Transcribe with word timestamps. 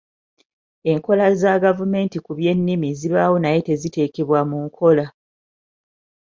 Enkola 0.91 1.25
za 1.41 1.53
gavumenti 1.63 2.17
ku 2.25 2.31
by'ennimi 2.37 2.89
zibaawo 2.99 3.35
naye 3.39 3.55
ate 3.59 3.67
teziteekebwa 3.73 4.39
mu 4.49 4.57
nkola. 4.65 5.05